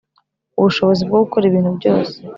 ubushobozi 0.59 1.01
bwo 1.07 1.17
gukora 1.23 1.45
ibintu 1.47 1.71
byose 1.77 2.15